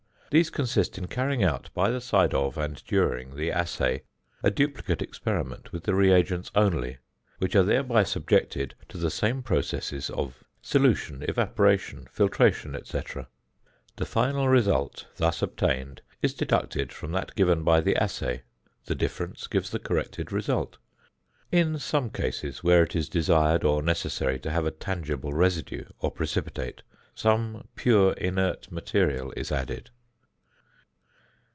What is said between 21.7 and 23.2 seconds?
some cases, where it is